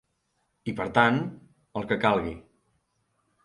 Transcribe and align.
I 0.73 0.75
per 0.79 0.87
tant, 0.95 1.21
el 1.81 1.87
que 1.93 2.01
calgui. 2.07 2.35